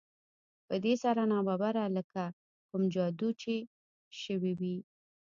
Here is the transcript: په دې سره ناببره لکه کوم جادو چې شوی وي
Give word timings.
په 0.67 0.75
دې 0.83 0.93
سره 1.03 1.21
ناببره 1.31 1.83
لکه 1.97 2.23
کوم 2.69 2.83
جادو 2.93 3.29
چې 3.41 3.53
شوی 4.21 4.53
وي 4.59 4.77